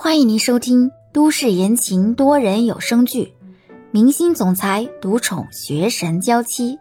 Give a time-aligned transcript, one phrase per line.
[0.00, 3.34] 欢迎您收听都市言情多人有声剧
[3.90, 6.76] 《明星总裁独宠学神娇妻》，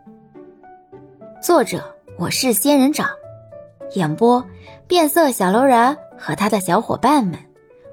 [1.42, 3.09] 作者我是仙人掌，
[3.95, 4.48] 演播
[4.88, 7.40] 变色小楼人和他的小伙伴们。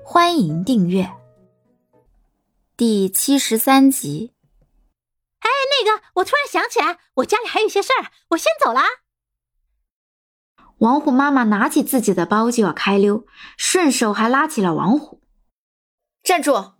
[0.04, 1.10] 欢迎订阅
[2.76, 4.30] 第七十三集。
[5.40, 8.82] 哎，那个，我突然想起来，我家里还有些事儿，我先走了。
[10.84, 13.26] 王虎妈妈拿起自己的包就要开溜，
[13.56, 15.22] 顺手还拉起了王虎。
[16.22, 16.74] 站住！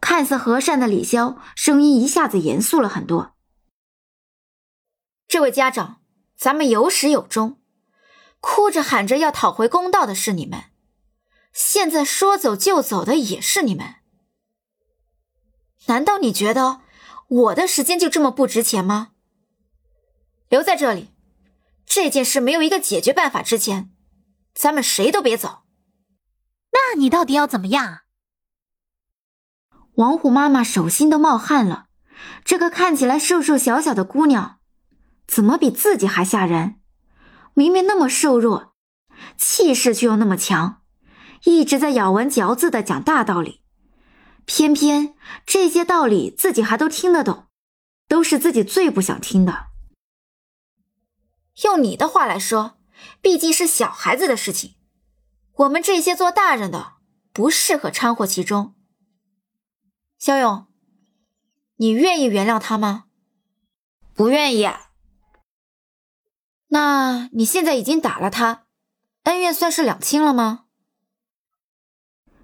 [0.00, 3.36] 看似和善的李潇声音一下子严肃了很多。
[5.28, 6.00] 这位家长，
[6.36, 7.60] 咱们有始有终，
[8.40, 10.64] 哭着喊着要讨回公道的是你们，
[11.52, 13.94] 现在说走就走的也是你们。
[15.86, 16.80] 难道你觉得
[17.28, 19.12] 我的时间就这么不值钱吗？
[20.48, 21.10] 留在这里，
[21.92, 23.90] 这件事没有一个解决办法之前，
[24.54, 25.62] 咱们谁都别走。
[26.70, 28.02] 那你到底要怎么样？
[29.94, 31.86] 王虎妈妈手心都冒汗了。
[32.44, 34.60] 这个看起来瘦瘦小小的姑娘，
[35.26, 36.76] 怎么比自己还吓人？
[37.54, 38.72] 明明那么瘦弱，
[39.36, 40.82] 气势却又那么强，
[41.42, 43.62] 一直在咬文嚼字的讲大道理。
[44.44, 47.48] 偏偏这些道理自己还都听得懂，
[48.06, 49.69] 都是自己最不想听的。
[51.64, 52.78] 用你的话来说，
[53.20, 54.76] 毕竟是小孩子的事情。
[55.52, 56.94] 我们这些做大人的
[57.32, 58.74] 不适合掺和其中。
[60.18, 60.66] 肖勇，
[61.76, 63.04] 你愿意原谅他吗？
[64.14, 64.68] 不愿意。
[66.68, 68.66] 那你现在已经打了他，
[69.24, 70.66] 恩怨算是两清了吗？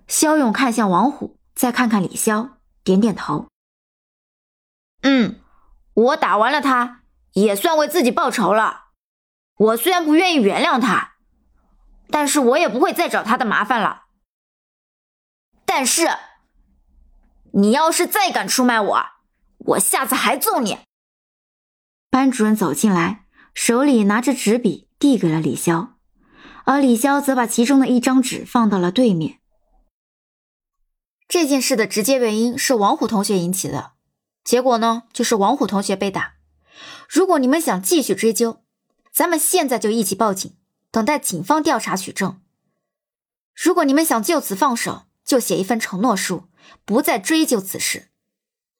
[0.09, 2.51] 肖勇看向王虎，再看看李潇，
[2.83, 3.49] 点点头。
[5.03, 5.41] 嗯，
[5.95, 8.86] 我打完了他，也算为自己报仇了。
[9.57, 11.15] 我虽然不愿意原谅他。
[12.09, 14.05] 但是我也不会再找他的麻烦了。
[15.65, 16.09] 但是，
[17.53, 19.07] 你要是再敢出卖我，
[19.59, 20.79] 我下次还揍你。
[22.09, 25.95] 班主任走进来，手里拿着纸笔递给了李潇，
[26.65, 29.41] 而李潇则把其中的一张纸放到了对面。
[31.27, 33.95] 这件事的直接原因是王虎同学引起的，
[34.45, 36.35] 结果呢，就是王虎同学被打。
[37.09, 38.63] 如果你们想继续追究，
[39.17, 40.53] 咱们现在就一起报警。
[40.91, 42.39] 等待警方调查取证。
[43.55, 46.45] 如果你们想就此放手，就写一份承诺书，
[46.85, 48.09] 不再追究此事。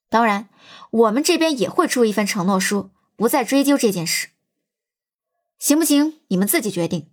[0.09, 0.47] 当然，
[0.91, 4.29] 我们这边也会出一份承诺书，不再追究这件事。
[5.57, 6.19] 行不行？
[6.27, 7.09] 你们自己决定。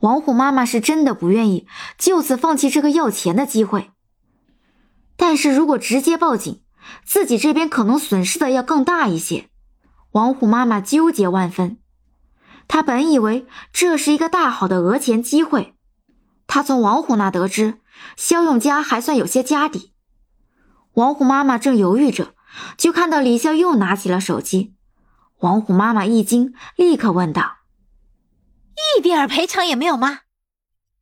[0.00, 1.66] 王虎妈妈是真的不愿意
[1.98, 3.90] 就此放弃这个要钱的机会，
[5.16, 6.62] 但是如果直接报警，
[7.04, 9.50] 自己这边可能损失的要更大一些。
[10.12, 11.78] 王虎妈妈纠结万分。
[12.66, 15.74] 她本以为这是一个大好的讹钱机会，
[16.46, 17.80] 她从王虎那得知
[18.16, 19.92] 肖永家还算有些家底。
[20.94, 22.34] 王虎妈妈正犹豫着，
[22.76, 24.74] 就看到李潇又拿起了手机。
[25.38, 27.58] 王虎妈妈一惊，立刻问道
[28.98, 30.20] ：“一点赔偿也没有吗？”“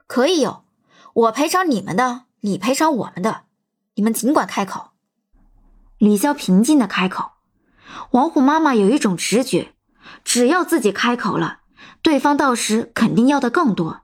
[0.07, 0.67] 可以有，
[1.15, 3.45] 我赔偿你们的，你赔偿我们的，
[3.95, 4.91] 你们尽管开口。”
[5.97, 7.36] 李潇平静的开口。
[8.11, 9.73] 王虎妈妈有一种直觉。
[10.25, 11.61] 只要自己开口了，
[12.03, 14.03] 对方到时肯定要的更多。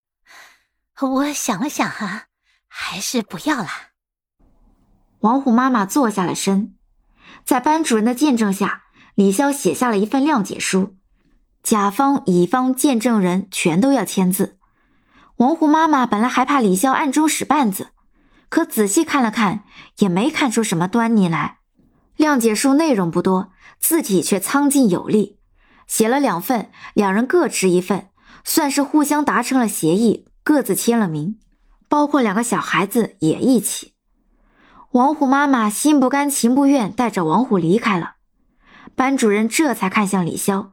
[1.00, 2.26] 我想了想，哈，
[2.68, 3.68] 还是不要了。
[5.20, 6.74] 王虎妈妈坐下了身，
[7.44, 8.84] 在班主任的见证下，
[9.14, 10.96] 李潇写下了一份谅解书，
[11.62, 14.58] 甲方、乙方、见证人全都要签字。
[15.36, 17.88] 王虎妈妈本来还怕李潇暗中使绊子，
[18.48, 19.64] 可仔细看了看，
[19.98, 21.58] 也没看出什么端倪来。
[22.16, 23.52] 谅解书内容不多。
[23.80, 25.38] 字体却苍劲有力，
[25.86, 28.08] 写了两份，两人各持一份，
[28.42, 31.38] 算是互相达成了协议，各自签了名，
[31.86, 33.92] 包括两个小孩子也一起。
[34.92, 38.14] 王虎妈妈心不甘情不愿，带着王虎离开了。
[38.94, 40.70] 班主任这才看向李潇：“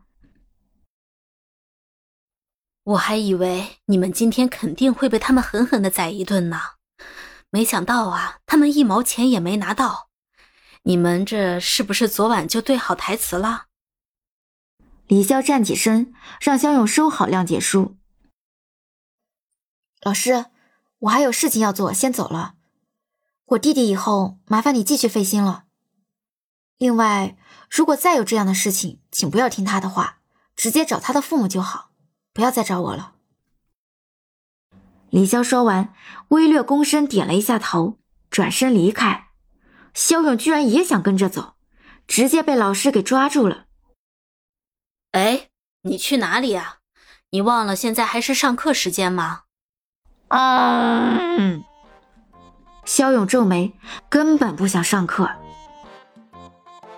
[2.85, 6.57] 我还以为你们今天肯定会被他们狠狠的宰一顿呢，
[7.49, 10.10] 没想到啊，他们一毛钱也没拿到。”
[10.83, 13.65] 你们这是不是昨晚就对好台词了？
[15.07, 17.97] 李潇站起身，让肖勇收好谅解书。
[20.01, 20.45] 老师，
[20.99, 22.55] 我还有事情要做，先走了。
[23.45, 25.65] 我弟弟以后麻烦你继续费心了。
[26.77, 27.37] 另外，
[27.69, 30.21] 如果再有这样的事情，请不要听他的话，
[30.55, 31.91] 直接找他的父母就好，
[32.33, 33.15] 不要再找我了。
[35.09, 35.93] 李潇说完，
[36.29, 37.99] 微略躬身，点了一下头，
[38.29, 39.30] 转身离开。
[39.93, 41.55] 肖勇居然也想跟着走，
[42.07, 43.65] 直接被老师给抓住了。
[45.11, 45.49] 哎，
[45.81, 46.77] 你去哪里呀？
[47.31, 49.43] 你忘了现在还是上课时间吗？
[50.29, 51.63] 嗯，
[52.85, 53.73] 肖勇皱眉，
[54.09, 55.29] 根本不想上课。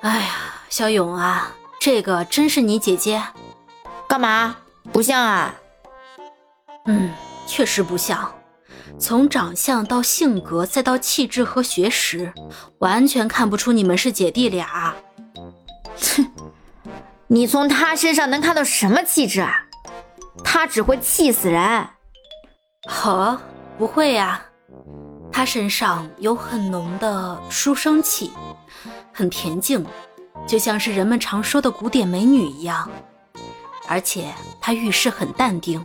[0.01, 0.35] 哎呀，
[0.69, 3.23] 肖勇啊，这个真是你姐姐？
[4.07, 4.57] 干嘛？
[4.91, 5.55] 不像啊？
[6.85, 7.11] 嗯，
[7.47, 8.31] 确实不像。
[8.99, 12.33] 从长相到性格，再到气质和学识，
[12.79, 14.93] 完全看不出你们是姐弟俩。
[16.15, 16.31] 哼，
[17.27, 19.65] 你从他身上能看到什么气质啊？
[20.43, 21.87] 他只会气死人。
[22.89, 23.39] 呵，
[23.77, 24.43] 不会呀，
[25.31, 28.31] 他身上有很浓的书生气，
[29.13, 29.85] 很恬静，
[30.45, 32.89] 就像是人们常说的古典美女一样。
[33.87, 35.83] 而且他遇事很淡定。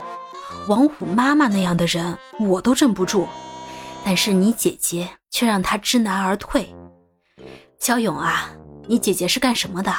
[0.66, 3.26] 王虎妈妈那样的人，我都镇不住，
[4.04, 6.74] 但是你姐姐却让他知难而退。
[7.78, 8.50] 肖勇啊，
[8.86, 9.92] 你姐姐是干什么的？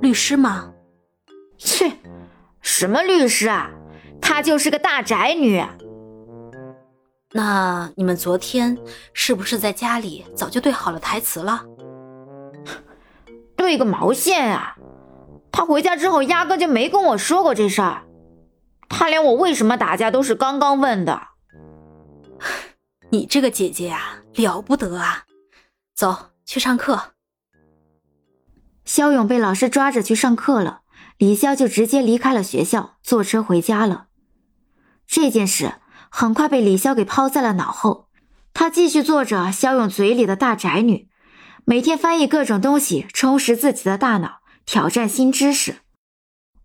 [0.00, 0.72] 律师吗？
[1.56, 1.92] 切，
[2.60, 3.70] 什么律师啊？
[4.20, 5.64] 她就是个大宅女。
[7.32, 8.78] 那你们昨天
[9.12, 11.64] 是不是在家里早就对好了台词了？
[13.56, 14.76] 对个毛线啊！
[15.52, 18.02] 她回家之后压根就没跟我说过这事儿。
[18.88, 21.20] 她连我为什么打架都是刚刚问的，
[23.10, 25.24] 你这个姐姐呀，了不得啊！
[25.94, 27.12] 走去上课。
[28.84, 30.82] 肖勇被老师抓着去上课了，
[31.16, 34.06] 李潇就直接离开了学校，坐车回家了。
[35.06, 35.74] 这件事
[36.10, 38.08] 很快被李潇给抛在了脑后，
[38.54, 41.08] 他继续做着肖勇嘴里的大宅女，
[41.64, 45.80] 每天翻译各种东西，充实自己的大脑，挑战新知识，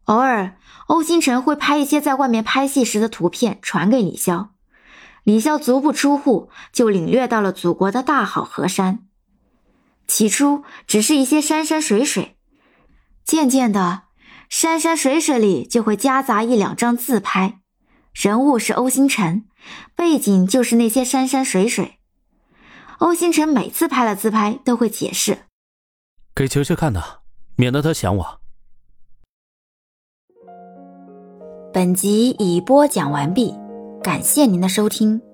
[0.06, 0.58] 偶尔。
[0.88, 4.50] 欧星辰会拍一些在外面拍戏时的图片传给李潇，
[5.24, 9.08] 李潇足不出户就领略到了祖国的大好河山。
[10.08, 12.38] 起初只是一些山山水水，
[13.24, 14.04] 渐渐的，
[14.50, 17.62] 山山水水里就会夹杂一两张自拍，
[18.14, 19.46] 人物是欧星辰，
[19.96, 22.00] 背景就是那些山山水水。
[23.00, 25.46] 欧星辰每次拍了自拍都会解释
[26.36, 27.22] ：“给球球看的，
[27.56, 28.40] 免得他想我。”
[31.74, 33.56] 本集已播讲完毕，
[34.04, 35.33] 感谢您的收听。